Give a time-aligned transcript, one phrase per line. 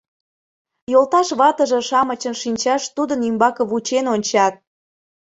[0.91, 4.53] Йолташ ватыже-шамычын шинчашт тудын ӱмбаке вучен ончат.